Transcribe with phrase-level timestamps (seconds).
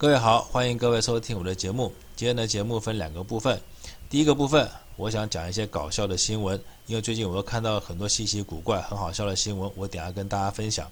[0.00, 1.92] 各位好，欢迎各位收听我的节目。
[2.16, 3.60] 今天的节目分两个部分。
[4.08, 10.90] 第一个部分，我想讲一些搞笑的新闻，因为最近我又看到很多稀奇古怪、很好笑的新闻，我等下跟大家分享。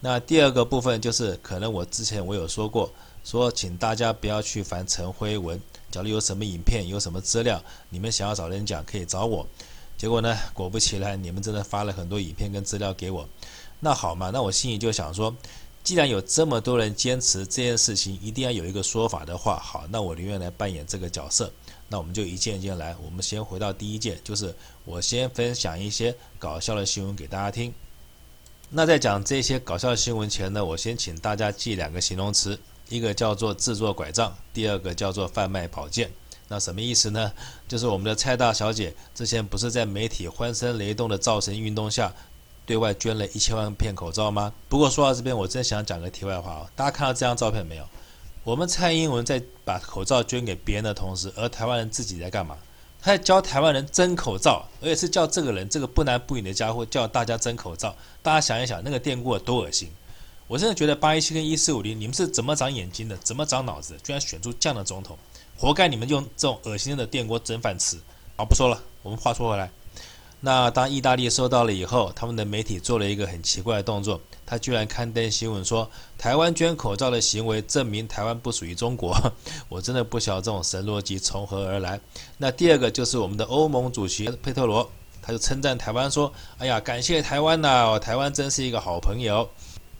[0.00, 2.90] 那第二个部分就是，可能我之前我有说过，
[3.22, 5.60] 说请大家不要去烦陈辉文，
[5.92, 9.46] 假如有什么影片、有什么资料，你们想要找人讲，可以找我。
[9.96, 13.28] 结果呢，果不其然，你们真的发了很多影片跟资料给我。
[13.78, 15.32] 那好嘛，那我心里就想说。
[15.84, 21.50] 既然有这么多人坚持这件事情一定要有一个说法的话，好，那我宁愿来扮演这个角色。
[21.88, 22.94] 那我们就一件一件来。
[23.02, 24.54] 我们先回到第一件，就是
[24.84, 27.72] 我先分享一些搞笑的新闻给大家听。
[28.68, 36.10] 那在讲这些搞笑新闻前呢，我先请大家记两个形容词，一个叫做制作拐杖，第二个叫做贩卖宝剑。
[36.48, 37.32] 那什么意思呢？
[37.66, 42.14] 就是我们的蔡大小姐之前不是在媒体欢声雷动的造神运动下。
[42.68, 44.52] 对外捐了一千万片口罩吗？
[44.68, 46.68] 不过说到这边，我真想讲个题外话哦。
[46.76, 47.84] 大家看到这张照片没有？
[48.44, 52.58] 我们蔡英文在把口罩捐给别人的同时，而台湾人自己在干嘛？
[53.00, 57.96] 他在教台湾人争口罩，而且是叫这个人这个不男不女的家伙叫大家争口罩。
[58.22, 59.90] 大家想一想，那个电锅有多恶心！
[60.46, 63.16] 我真的觉得八一七跟一四五零，你们是怎么长眼睛的？
[63.16, 63.96] 怎么长脑子？
[64.04, 65.16] 居然选出这样的总统，
[65.56, 67.98] 活该你们用这种恶心的电锅蒸饭吃。
[68.36, 69.70] 好，不说了，我们话说回来。
[70.40, 79.16] 那当意大利收到了以后，他们的媒体做了一个很奇怪的动作，他居然刊登新闻说，台湾捐口罩的行为证明台湾不属于中国。
[79.68, 82.00] 我真的不晓得这种神逻辑从何而来。
[82.36, 84.88] 那第二个就是我们的欧盟主席佩特罗，
[85.20, 89.48] 他就称赞台湾说：“哎呀，感谢台湾呐，台湾真是一个好朋友。”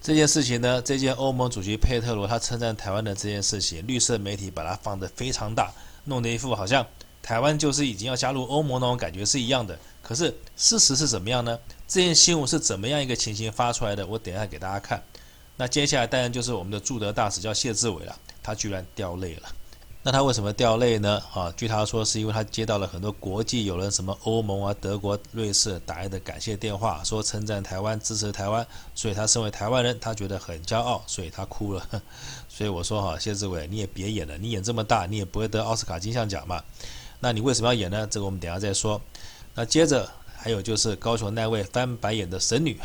[0.00, 5.72] 这件事情呢，这件欧盟主席佩特罗他称赞台湾的这件事情，绿色媒体把它放得非常大，
[6.04, 6.87] 弄得一副好像。
[7.21, 11.58] 台湾就是已经要加入欧盟那种感觉是一样的，可是事实是怎么样呢？
[11.86, 14.06] 这件新闻是怎么样一个情形发出来的？
[14.06, 15.02] 我等一下给大家看。
[15.58, 19.42] 那接下来当然就是我们的驻德大使叫谢志伟了，他居然掉泪了。
[20.02, 21.22] 那他为什么掉泪呢？
[21.34, 31.86] 啊，据他说是因为他接到了很多国际友人，什么欧盟啊、德国、瑞士打来的感谢电话，说称赞台湾、支持台湾，所以他身为台湾人，他觉得很骄傲，所以他哭了。
[32.48, 36.64] 所以我说哈，谢志伟你也别演了，你演这么大，你也不会得奥斯卡金像奖嘛。
[37.20, 38.08] 那你为什么要演呢？
[38.10, 38.98] 这个我们等下再说。
[39.58, 42.78] 那接着还有就是高雄那位翻白眼的神女，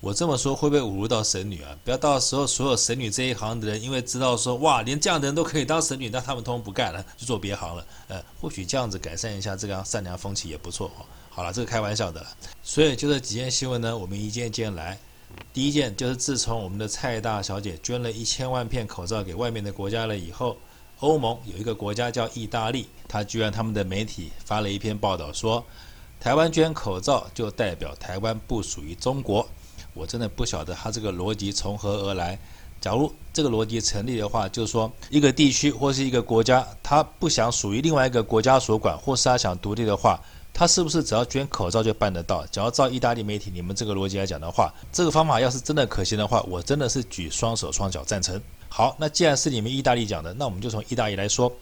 [0.00, 1.78] 我这么说会不会侮辱到神女啊？
[1.84, 7.86] 不要到时候所有神女这一行的人，因为知道说哇，连这样的人都可以当神女，那他们通通不干了，就做别行了。
[8.08, 11.06] 呃，或许这样子改善一下这个善良风气也不错哦。
[11.30, 12.26] 好了，这个开玩笑的了。
[12.64, 14.98] 所以就这几件新闻呢，我们一件一件来。
[15.52, 20.56] 第一件就是自从我们的蔡大小姐捐了一千万片口罩给外面的国家了以后。
[21.02, 25.64] 欧盟有一个国家叫意大利，他居然他们的媒体发了一篇报道说，
[26.20, 29.44] 台湾捐口罩就代表台湾不属于中国。
[29.94, 32.38] 我真的不晓得他这个逻辑从何而来。
[32.80, 40.20] 假如这个逻辑成立的话，就是说一个地区或是一个国家，他不想属于另外一个国家所管，或是他想独立的话，
[40.54, 42.46] 他是不是只要捐口罩就办得到？
[42.46, 48.40] 只要照意大利媒体你们这个逻辑来讲的话，这个方法要是真的可行的话，我真的是举双手双脚赞成。
[48.74, 51.52] 好，那既然是你们意大利讲的，那我们就从意大利来说。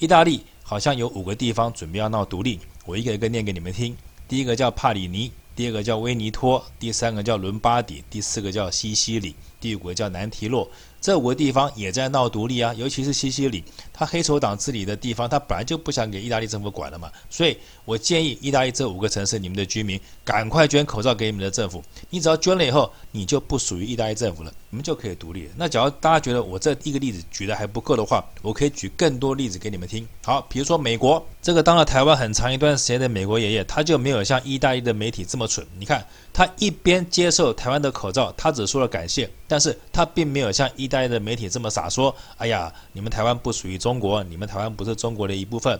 [0.00, 3.96] 意大利好像有五个地方准备要闹独立，我一个一个念给你们听。
[4.28, 10.68] 第一个叫帕里尼，第二个叫威尼托，第三个叫伦巴底，第四个叫西西里，第五个叫南提洛。
[11.00, 17.08] 这五个地方也在闹独立啊，尤其是西西里，他黑手党治理的地方，他本来就不想给意大利政府管了嘛。
[17.30, 21.80] 所以我建议意大利这五个城市，你们的居民赶快捐口罩给你们的政府。
[22.10, 25.48] 你只要捐了以后，你就不属于意大利政府了，你们就可以独立。
[25.56, 30.04] 那假如大家觉得我这一个例子举的还不够的话，我可以举更多例子给你们听。
[30.24, 35.64] 好，比如说美国，这个当了台湾很长一段时间的美国爷爷，他就没有像意大利的媒体这么蠢。
[35.78, 36.04] 你看，
[36.38, 45.76] 他一边接受台湾的口罩，他只说了感谢，但是他并没有像意大利的媒体这么傻，说：“哎呀，你们台湾不属于中国，你们台湾不是中国的一部分。”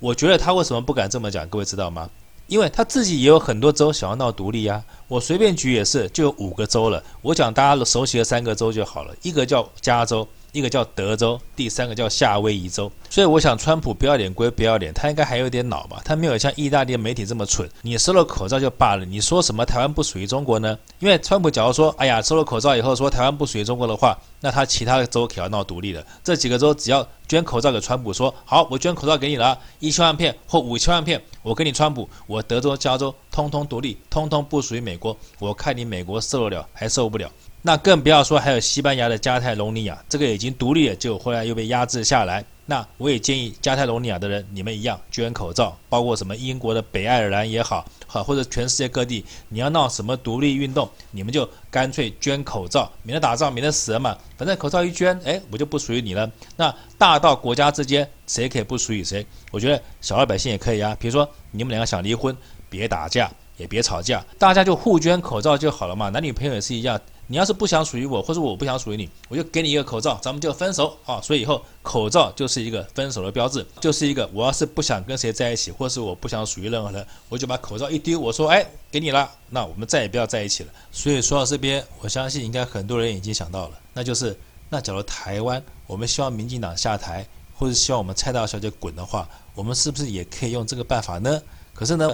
[0.00, 1.46] 我觉得他为什么不敢这么讲？
[1.50, 2.08] 各位知道吗？
[2.46, 4.82] 因为他自己也有很多州想要闹独立呀。
[5.06, 7.04] 我随便举也是，就有五个州了。
[7.20, 10.26] 我讲大家熟悉的三个州就好了，一个叫加州。
[10.52, 12.90] 一个叫德州，第三个叫夏威夷州。
[13.08, 16.00] 所以我想，川普不要脸归不要脸，他应该还有点脑吧？
[16.04, 17.68] 他没有像意大利媒体这么蠢。
[17.82, 20.78] 你收了口罩就罢了，你说什么台湾不属于中国呢？
[20.98, 26.04] 因为川普假如说，哎呀，收了口罩以后说台湾不属于中国的话，那他其他的州可要闹独立了。
[26.22, 35.16] 这几个州只要捐口罩给川普，说好，我捐口罩给你了，一千万片或五千万片，我给你川普，我德州、加州通通独立，通通不属于美国。
[35.38, 37.30] 我看你美国受得了还受不了？
[37.62, 42.44] 那更不要说还有西班牙的加泰隆尼亚，这个已经独立了，就后来又被压制下来。
[42.64, 54.16] 那我也建议加泰隆尼亚的人，你们一样捐口罩，包括什么英国的北爱尔兰也好，好或者全世界各地，你要闹什么独立运动，你们就干脆捐口罩，免得打仗，免得死人嘛。
[54.38, 56.30] 反正口罩一捐，哎，我就不属于你了。
[56.56, 59.26] 那大到国家之间，谁可以不属于谁？
[59.50, 60.96] 我觉得小老百姓也可以啊。
[61.00, 62.34] 比如说你们两个想离婚，
[62.68, 66.08] 别打架，也别吵架，大家就互捐口罩就好了嘛。
[66.08, 66.98] 男女朋友也是一样。
[67.30, 71.20] 你要是不想属于我，或者我不想属于你，我就给你一个口罩，咱们就分手啊！
[71.22, 80.72] 所以以后口罩就是一个分手的标志，就是一个我要是不想跟谁在一起，或是我不想属于任何人，我就把口罩一丢，我说哎，给你了，那我们再也不要在一起了。
[80.90, 84.36] 所以说到这边，我相信应该很多人已经想到了，那就是
[84.68, 87.24] 那假如台湾我们希望民进党下台，
[87.54, 91.40] 或者希望我们蔡大小姐滚的话，我们是不是也可以用这个办法呢？
[91.72, 92.12] 可是呢？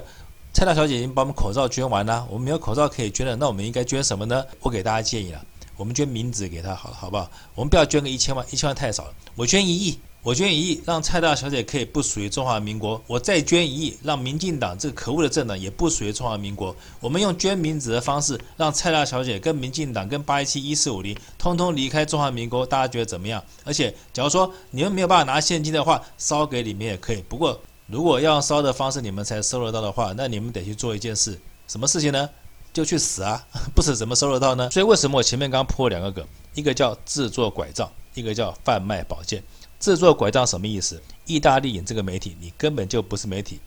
[0.56, 4.42] 蔡大小姐已经把我们口罩捐完了，我们没有口罩可以捐了，那我们应该捐什么呢？
[4.60, 5.44] 我给大家建议了，
[5.76, 7.30] 我们捐名字给她好了，好不好？
[7.54, 9.12] 我们不要捐个一千万，一千万太少了。
[9.34, 12.98] 我捐一亿，我捐一亿，让蔡大小姐可以不属于中华民国。
[13.06, 16.74] 我再捐一亿，让民进党这个可恶的政党也不属于中华民国。
[17.00, 22.64] 我们用捐名字的方式，让蔡大小姐跟民进党、跟八一七、一四五零通通离开中华民国。
[22.64, 23.44] 大家觉得怎么样？
[23.62, 27.22] 而且，假如说你们没有办法拿现金的话，烧给里面也可以。
[27.28, 27.60] 不过。
[27.86, 31.38] 如果要烧的方式你们才收得到的话，那你们得去做一件事，
[31.68, 32.28] 什么事情呢？
[32.72, 33.42] 就去死啊！
[33.74, 34.70] 不死怎么收得到呢？
[34.70, 39.42] 所以为什么我前面刚刚铺了两个梗，一个叫制作拐杖，一个叫贩卖宝剑。
[39.78, 41.00] 制作拐杖什么意思？
[41.26, 43.60] 意大利影这个媒体，你根本就不是媒体，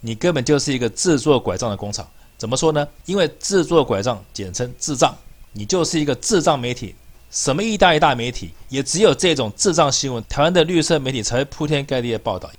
[0.00, 2.08] 你根本就是一个制作拐杖的工厂。
[2.36, 2.88] 怎么说呢？
[3.04, 5.14] 因为制作拐杖简称智障，
[5.52, 6.94] 你就是一个智障媒体。
[7.30, 12.50] 什么意大利大媒体，也只有这种智障新闻，台湾的绿色媒体才会铺天盖地的报道。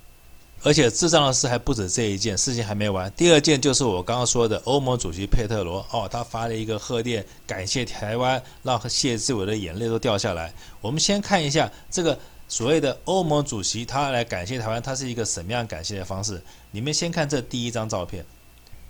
[0.62, 3.10] 而且智障的事还不止这一件，事情还没完。
[3.14, 10.54] 第二件就是我刚刚说的欧盟主席佩特罗哦，他发了一个贺电，感谢台湾，让谢志伟的眼泪都掉下来。
[10.82, 12.20] 我们先看一下这个
[12.50, 16.42] 所谓的欧盟主席，他来感谢台湾，他是一个什么样感谢的方式？
[16.72, 18.26] 你们先看这第一张照片，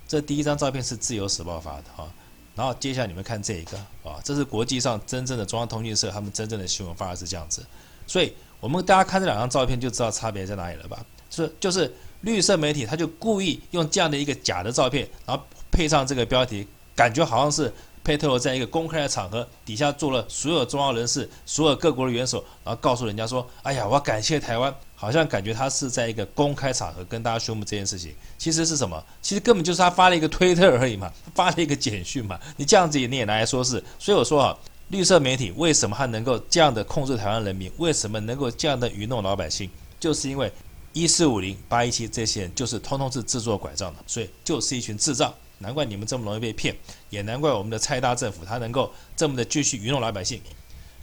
[0.08, 2.12] 这第一张照片是自由时报发的哈，
[2.56, 7.64] 然后接下来你们看这一个啊，这是国际上真正的中央通讯社他们真正的新闻发的是这样子，
[8.08, 11.04] 所以我们大家看这两张照片就知道差别在哪里了吧？
[11.30, 11.90] 是，就是
[12.22, 17.72] 绿色媒体，他就故意用这样的一个假的照片，然后配上这个标题，感觉好像是
[18.02, 28.12] 佩特罗在一个公开的场合底下做了所有重要人士、所有各国的元首，然后告诉人家说：“哎呀，我要感谢台湾。”好像感觉他是在一个公开场合跟大家宣布这件事情。
[28.36, 29.02] 其实是什么？
[29.22, 32.38] 其实根本就是他发了一个推特而已嘛，发了一个简讯嘛。
[32.58, 37.72] 你这样子你也拿来说事，所以我说啊，绿色媒体为什么他能够这样的控制台湾人民？
[37.78, 39.70] 为什么能够这样的愚弄老百姓？
[39.98, 40.52] 就是因为。
[40.92, 46.74] 一四五零八一七这些人就是通通是制作拐杖的，所以就是一群智障，难怪你们这么容易被骗，
[47.10, 50.40] 也难怪我们的蔡大政府他能够这么的继续愚弄老百姓。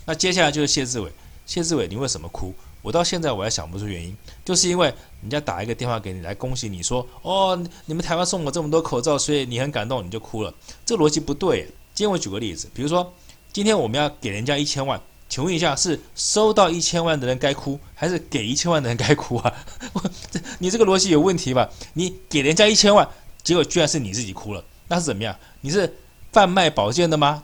[0.06, 1.12] 那接下来就是谢志伟，
[1.46, 2.54] 谢志伟你为什么哭？
[2.82, 10.54] 我到现在我还想不出原因，就是因为人家打一个电话给你来恭喜你说，哦，你们台湾送我这么多口罩，所以你很感动，你就哭了，
[10.86, 11.68] 这逻辑不对。
[11.94, 13.14] 今天我举个例子，比如说
[13.52, 15.02] 今天我们要给人家一千万。
[15.30, 19.54] 请问一下，是收到一千万的人该哭，还是给一千万的人该哭啊？
[20.32, 21.70] 这 你这个逻辑有问题吧？
[21.94, 23.08] 你给人家一千万，
[23.44, 25.36] 结果居然是你自己哭了，那是怎么样？
[25.62, 25.98] 你是
[26.32, 27.44] 贩卖宝剑的吗？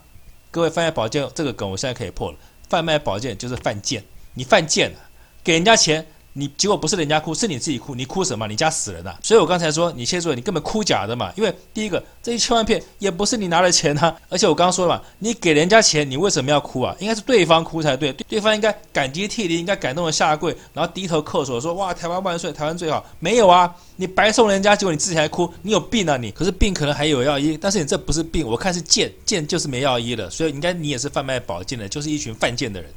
[0.50, 2.38] 各位，贩卖宝剑这个梗我现在可以破了，
[2.70, 4.04] 贩卖宝剑就是犯贱，
[4.36, 4.98] 你犯贱了，
[5.44, 6.08] 给人家钱。
[6.34, 8.48] 你结果不是人家哭，是你自己哭，你哭什么？
[8.48, 9.14] 你家死人呐！
[9.22, 11.32] 所以我刚才说，你先说，你根本哭假的嘛。
[11.36, 14.16] 因为第一个，这一千万片也不是你拿的钱啊。
[14.30, 16.96] 而且我刚刚说了嘛，你给人家钱，你为什么要哭啊？
[17.00, 26.32] 应该是对方哭才对，对方应该感激涕零，应该感动的下跪，然后低头叩首说：“哇，台湾万岁，台湾最好。”没有啊，你白送人家，结果你自己还哭，你有病啊你！
[26.32, 30.28] 可是病可能还有药医，但是你这不是病，我看是贱，贱就是没药医了。
[30.32, 32.90] 所以应该你也是贩卖宝剑的，就是一群犯贱的人。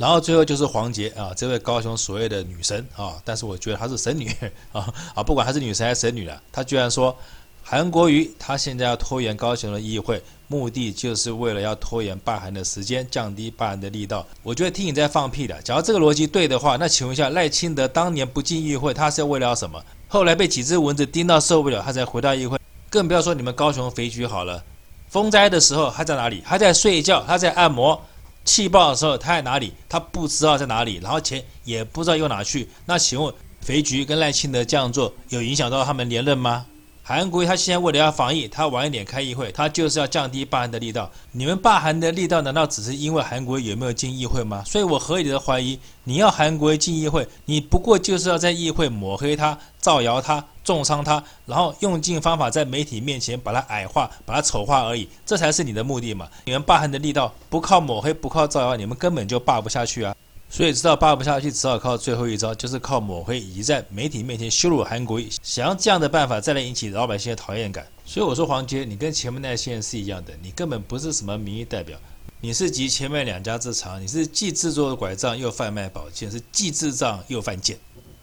[0.00, 4.34] 然后最后就是黄杰啊，这位高雄所谓的女神啊，但是我觉得她是神女
[4.72, 7.14] 啊啊，不管她是女神还是神女了，她居然说
[7.62, 14.26] 韩国瑜他现在要拖延高雄的议会，目的就是为了要拖延罢韩的时间，降低罢韩的力道。
[14.42, 19.84] 我觉得听你在放屁的，假如这个逻辑对的话，那请问一下赖清德当年不进议会，他是要为了什么？
[20.08, 22.58] 后来被几只蚊子叮到受不了，他才回到议会。
[22.88, 24.64] 更不要说你们高雄肥橘好了，
[25.10, 26.42] 风灾的时候他在哪里？
[26.46, 28.00] 他在睡觉，他在按摩。
[28.44, 29.72] 气爆的时候他在哪里？
[29.88, 32.68] 他不知道在哪里，然后钱也不知道用哪去。
[32.86, 36.66] 那请问肥橘跟赖清德这样做有影响到他们连任吗？
[37.02, 41.10] 韩国他现在为了要防疫，他晚一点开议会，他就是要降低罢韩的力道。
[41.32, 44.62] 你们罢韩的力道难道只是因为韩国有没有进议会吗？
[44.64, 56.28] 所以我合理的怀疑，你要韩国进议会，你不过就是要在议会抹黑他、造谣他、重伤他，然后用尽方法在媒体面前把他矮化、把他丑化而已，这才是你的目的嘛？
[56.44, 60.14] 你们罢韩的力道不靠抹黑、不靠造谣，你们根本就罢不下去啊！
[60.48, 67.84] 所以知道扒不下去，只好靠最后一招，就是靠抹黑，以及在媒体面前羞辱韩国瑜，想要这样的办法再来引起老百姓的讨厌感。
[68.04, 71.98] 所以我说黄杰，你跟前面那些人是一样的，你根本不是什么民意代表，
[72.40, 77.76] 你是集前面两家之长，你是既制作拐杖又贩卖宝剑，是既智障又犯贱。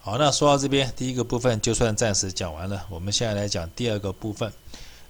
[0.08, 4.50] 好，那说到这边，第一个部分就算暂时讲完了，我们现在来讲第二个部分。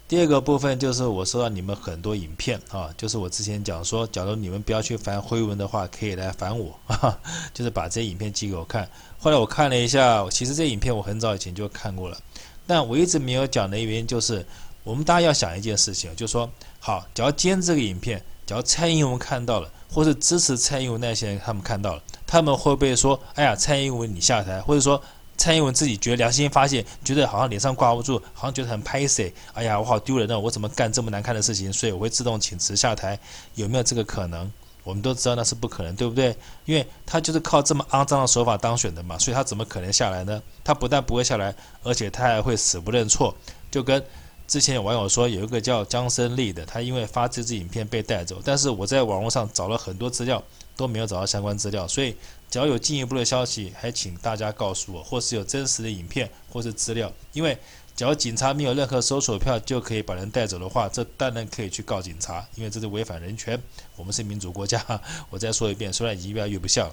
[0.08, 7.16] 第二个部分就是我收到你们很多影片啊，就是我之前讲说，假如你们不要去烦辉文的话，可以来烦我， 啊，
[7.54, 8.90] 就是把这些影片寄给我看。
[9.20, 12.18] 后来我看了一下，其实这影片我很早以前就看过了，
[12.66, 14.44] 但我一直没有讲的原因就是，
[14.82, 16.50] 我们大家要想一件事情，就是说，
[16.80, 25.02] 好，只要今天这个影片，只要蔡英文看到了，或是支持蔡英文那些人他们看到了，他们会不会说，哎呀，蔡英文你下台，或者说？
[25.40, 29.32] 蔡英文自己觉得良心发现，觉得好像脸上挂不住，好像觉得很拍谢。
[29.54, 30.36] 哎呀，我好丢人啊！
[30.36, 31.72] 我怎么干这么难看的事情？
[31.72, 33.16] 所以我会自动请辞下台，
[33.54, 34.50] 有没有这个可能？
[34.82, 36.36] 我们都知道那是不可能，对不对？
[36.64, 40.42] 因为他就是靠这么肮脏的手法当选的嘛，所以他怎么可能下来呢？
[40.64, 41.54] 他不但不会下来，
[41.84, 43.32] 而且他还会死不认错。
[43.70, 44.04] 就跟
[44.48, 50.42] 之前有网友说，有一个叫江升利的，他因为发这支影片被带走，但是我在网络上找了很多资料。
[50.78, 52.14] 都没有找到相关资料，所以
[52.48, 57.12] 只要有进一步的消息，还请大家告诉我，或是有真实的影片或是资料。
[57.32, 57.58] 因为
[57.96, 63.60] 只要警察没有任何搜索票就可以把人带走的话，这当然可以去告警察，因为这是违反人权。
[63.96, 64.80] 我们是民主国家。
[65.30, 66.88] 我再说一遍，虽然已经越来越不像。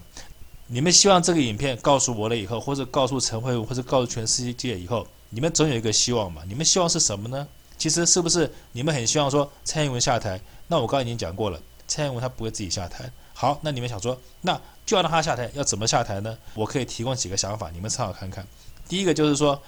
[0.65, 6.41] 你们希望这个影片告诉我了以后，或者告诉陈慧文，或者告诉全世界以后，你们总有一个希望嘛？
[6.47, 7.47] 你们希望是什么呢？
[7.77, 10.39] 其实是不是你们很希望说蔡英文下台？
[10.67, 13.11] 那我刚才已经讲过了，蔡英文他不会自己下台。
[13.33, 16.37] 好，那你们想说，那就要让他下台，要怎么下台呢？
[16.53, 18.47] 我可以提供几个想法，你们参考看看。
[18.87, 19.61] 第一个就是说，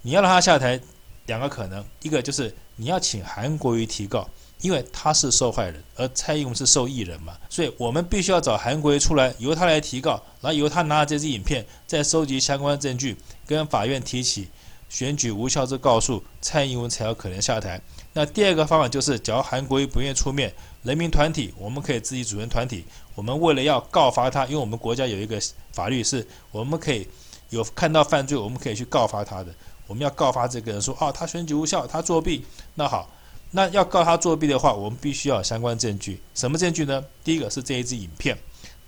[0.00, 0.80] 你要让他下台，
[1.26, 4.26] 两个可能，一个就是你要请韩国瑜提告，
[4.62, 13.14] 因为他是受害人，而蔡英文是受益人嘛，所以我们必须要找韩国瑜出来，由他来提告，然后由他拿着这支影片，再收集相关证据，
[13.46, 14.48] 跟法院提起
[14.94, 17.80] 选举无效之告诉，蔡英文才有可能下台。
[18.12, 22.84] 那第二个方法就是，假如韩国瑜不愿意出面，人民团体我们可以自己组成团体。
[23.16, 25.36] 我们为了要告发他，因为我们国家有一个
[25.72, 27.08] 法律是，我们可以
[27.50, 29.52] 有看到犯罪，我们可以去告发他的。
[29.88, 32.46] 我们要告发这个人说，哦，他选举无效，他作弊。
[32.76, 33.10] 那好，
[33.50, 36.20] 那要告他作弊的话，我们必须要有相关证据。
[36.36, 37.04] 什么证据呢？
[37.24, 38.38] 第一个是这一支影片，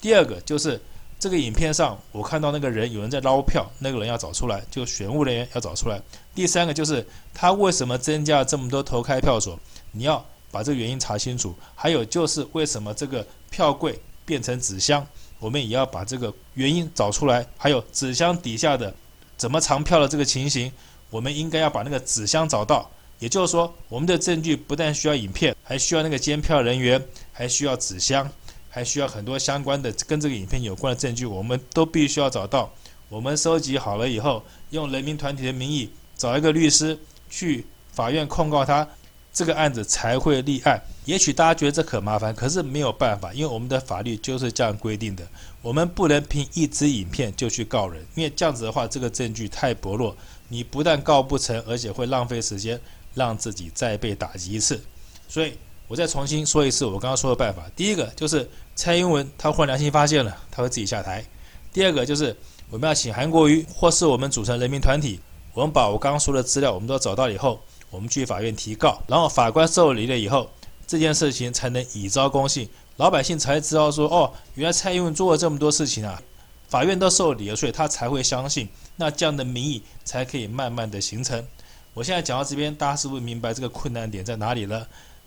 [0.00, 0.80] 第二个就是。
[1.26, 6.00] 这个影片上，我看到那个人有人在捞票，那个人要找出来，就选务人员要找出来。
[6.36, 7.04] 第三个就是
[7.34, 9.58] 他为什么增加这么多投开票所，
[9.90, 11.52] 你要把这个原因查清楚。
[11.74, 15.04] 还有就是为什么这个票柜变成纸箱，
[15.40, 17.44] 我们也要把这个原因找出来。
[17.56, 18.94] 还有纸箱底下的
[19.36, 20.70] 怎么藏票的这个情形，
[21.10, 22.88] 我们应该要把那个纸箱找到。
[23.18, 28.30] 也就是说，我们的证据不但需要影片，还需要那个监票人员，还需要纸箱。
[28.76, 32.70] 还需要很多相关的跟这个影片有关的证据，我们都必须要找到。
[33.08, 36.98] 我们收集好了以后，用人民团体的名义找一个律师
[37.30, 37.64] 去
[37.94, 38.86] 法院控告他，
[39.32, 40.78] 这个案子才会立案。
[41.06, 45.26] 也许大家觉得这可麻烦，可是没有办法，因为我们的法律就是这样规定的。
[45.62, 50.14] 我们不能凭一支影片就去告人，因为这样子的话，这个证据太薄弱，
[50.48, 52.78] 你不但告不成，而且会浪费时间，
[53.14, 54.78] 让自己再被打击一次。
[55.26, 55.54] 所以。
[55.88, 57.62] 我再重新说一次，我刚刚说的办法。
[57.76, 61.24] 第一个就是蔡英文他忽然良心发现了，他会自己下台。
[61.72, 62.36] 第二个就是
[62.70, 65.20] 我们要请韩国瑜，或是我们组成人民团体，
[65.54, 70.50] 我们把我刚刚说的资料我们都找到以后，我们去法院提告，然后法官受理了以后，
[70.86, 76.20] 这件事情才能以昭公信，老百姓才知道说哦，原来蔡英文做了这么多事情啊，
[76.68, 81.46] 法院都受理了，所以他才会相信，那这样的民意才可以慢慢的形成。
[81.94, 84.86] 我现在讲到这边，大家是不是明白这个困难点在哪里了？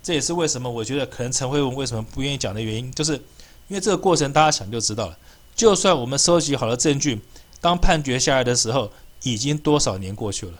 [0.09, 3.13] 这也是为什么我觉得可能陈慧文为什么不愿意讲的原因，就是
[3.67, 5.15] 因为这个过程大家想就知道了。
[5.55, 7.21] 就算我们收集好了证据，
[7.61, 10.53] 当判决下来的时候，已经多少年过去了。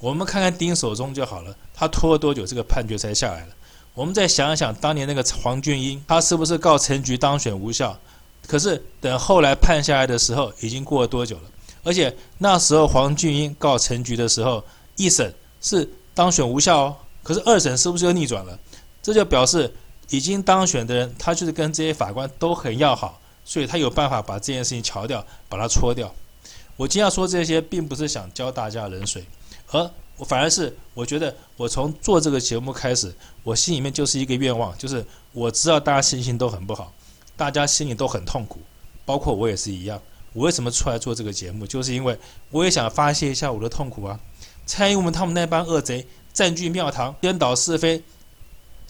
[0.00, 3.54] 我们看看丁守中就好了，他拖了多久这个判决才下来了？
[3.94, 7.98] 我们再想一想，当年那个黄俊英，他是不是告陈菊当选无效？
[8.46, 11.44] 可是等后来判下来的时候，已经过了多久了？
[11.84, 14.62] 而且那时候黄俊英告陈菊的时候，
[14.96, 16.96] 一审是当选无效哦。
[17.22, 18.58] 可是二审是不是又逆转了？
[19.04, 19.70] 这就表示
[20.08, 26.10] 已经当选的人，他就是跟这些法官都很要好，所以他有办法把这件事情乔掉，把它戳掉。
[26.76, 29.22] 我今天要说这些，并不是想浇大家冷水，
[29.72, 36.90] 而我反而是我觉得，我从做这个节目开始，我心里面就是一个愿望，就是我知道大家心情都很不好，
[37.36, 38.60] 大家心里都很痛苦，
[39.04, 40.00] 包括我也是一样。
[40.32, 41.66] 我为什么出来做这个节目？
[41.66, 42.18] 就是因为
[42.48, 44.18] 我也想发泄一下我的痛苦啊。
[44.64, 46.06] 蔡英文他们那帮恶贼。
[46.32, 48.02] 占据庙堂，颠倒是非，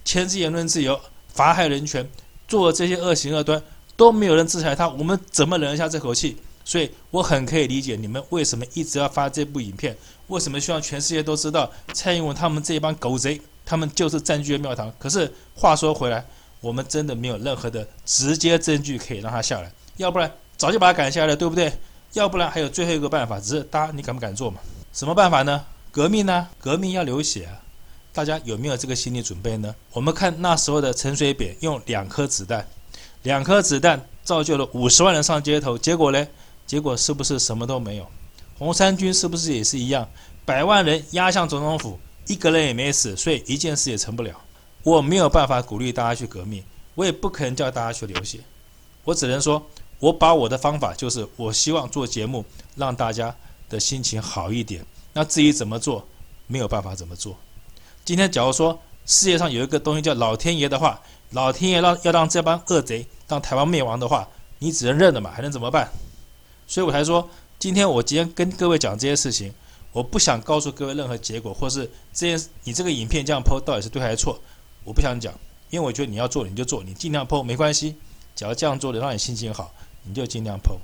[0.04, 1.00] 牵制言论自由，
[1.32, 2.08] 妨害人权，
[2.46, 3.62] 做这些恶行恶端，
[3.96, 6.36] 都没有人制裁他，我们怎么忍得下这口气？
[6.64, 9.96] 所以我很可以理解你们为什么一直要发这部影片，
[10.28, 14.92] 为什么希望全世界都知道蔡英文他们这帮狗贼，他们就是占据了庙堂。
[14.98, 16.24] 可是话说回来，
[16.60, 21.72] 我们真的没有任何的直接证据可以让他下来，要不然早就把他赶下来了，对不对？
[22.14, 24.60] 要不然还有最后一个办法，只是大家你敢不敢做嘛？
[24.92, 25.64] 什么办法呢？
[25.90, 26.48] 革命呢？
[26.60, 27.60] 革命要流血啊！
[28.14, 29.74] 大家有没有这个心理准备呢？
[29.92, 32.64] 我们看那时候的陈水扁用两颗子弹，
[33.24, 36.26] 两颗子弹造就了五十万人上街头，结果呢？
[36.64, 38.06] 结果是不是什么都没有？
[38.56, 40.08] 红三军是不是也是一样？
[40.44, 44.40] 百万人压向总统府，一个人也没死，所以一件事也成不了。
[44.84, 46.62] 我没有办法鼓励大家去革命，
[46.94, 48.38] 我也不可能叫大家去流血。
[49.02, 49.60] 我只能说，
[49.98, 52.44] 我把我的方法就是，我希望做节目
[52.76, 53.34] 让大家
[53.68, 54.86] 的心情好一点。
[55.12, 56.06] 那至于怎么做，
[56.46, 57.36] 没有办法怎么做。
[58.04, 65.88] 今天假如说世界上有一个东西叫老天爷的话，老天爷让要让这帮恶贼让台湾灭亡的话，你只能认了嘛，还能怎么办？
[66.66, 69.52] 所以我才说，今天我今天跟各位讲这些事情，
[69.92, 74.38] 我不想告诉各位任何结果，或是这件你这个影片这样剖到底是对还是错，
[74.84, 75.32] 我不想讲，
[75.70, 77.96] 因为我觉得你要做你就做，你尽量剖没关系，
[78.36, 80.76] 只要这样做的让你心情好，你就尽量剖。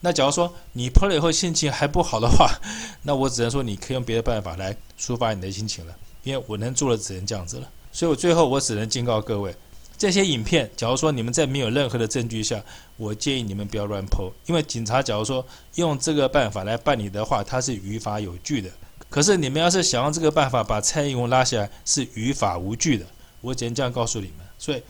[0.00, 2.50] 那假如说你剖了以后心情还不好的话，
[3.02, 7.68] 那我只能说你可以用别的办法来抒发你的心情了，因为我能做的只能这样子了。
[7.92, 9.54] 所以我最后我只能警告各位。
[9.98, 12.62] 这些影片，假如说你们在没有任何的证据下，
[12.96, 18.70] 我建议你们不要乱 PO，因为警察假如说用这个办法来办理的话，它是于法有据的。
[19.10, 23.04] 可是你们要是想用这个办法把蔡英文拉下来，是于法无据的。
[23.42, 24.46] 我只能这样告诉你们。
[24.58, 24.82] 所以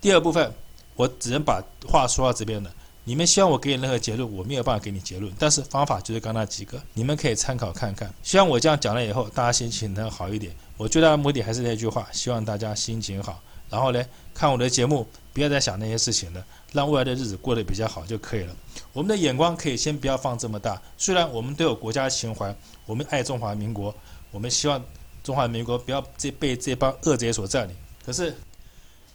[0.00, 0.50] 第二部分，
[0.94, 2.72] 我只能把话说到这边了。
[3.10, 8.08] 你们希望我给你任何结论，我没有办法给你结论，但是方法就是刚那几个，你们可以参考看看。
[8.22, 10.54] 希望我这样讲了以后，大家心情能好一点。
[10.76, 13.42] 我最大的目的还是那句话，希望大家心情好。
[13.68, 14.00] 然后呢，
[14.32, 18.54] 看我的节目，不要再想那些事情了，让未来的日子过得比较好就可以了。
[18.92, 22.54] 我们的眼光可以先不要放这么大，虽然我们都有国家情怀，
[22.86, 23.92] 我们爱中华民国，
[24.30, 24.80] 我们希望
[25.24, 27.74] 中华民国不要这被这帮恶贼所占领。
[28.06, 28.36] 可是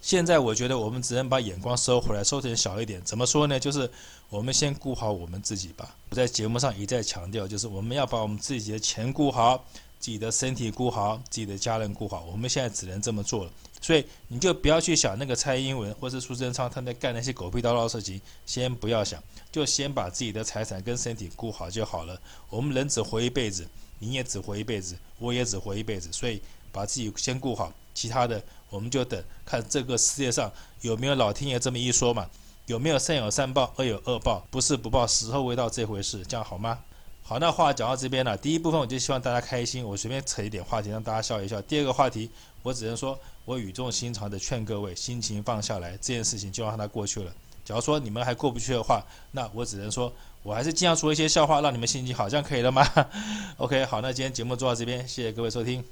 [0.05, 3.01] 现在我觉得我们只能把眼光收回来，收成小一点。
[3.03, 3.59] 怎么说呢？
[3.59, 3.89] 就是
[4.29, 5.95] 我们先顾好我们自己吧。
[6.11, 9.65] 我在节目上一再强调，就是我们要把我们自己的钱顾好。
[9.97, 13.51] 自己的身体顾好，自己的家人顾好，我们现在只能这么做了。
[13.81, 19.19] 所以你就不要去想那个蔡英文或是苏贞昌他在干那些狗屁叨叨的事情，先不要想，
[19.51, 22.21] 就先把自己的财产跟身体顾好就好了。
[22.51, 26.39] 我们人只活一辈子，你也只活一辈子，我也只活一辈子，所以
[26.71, 32.29] 把自己先顾好，其他的我们就等看这个世界上有没有老天爷这么一说嘛？
[32.67, 34.45] 有没有善有善报，恶有恶报？
[34.51, 36.79] 不是不报，时候未到这回事，这样好吗？
[37.23, 38.35] 好，那话讲到这边了。
[38.37, 41.61] 第一部分我就希望大家开心，我随便扯一点话题让大家笑一笑。
[41.61, 42.29] 第二个话题，
[42.63, 47.31] 我只能说我语重心长的劝各位，心情放下来，这件事情就让它过去了。
[47.63, 50.11] 假如说你们还过不去的话，那我只能说
[50.43, 52.83] 我还是尽量说一些笑话，让你们心情好，这样可以了吗？
[53.57, 55.83] OK，好，那今天节目做到这边，谢谢各位收听。